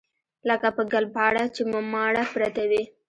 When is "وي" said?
2.69-2.83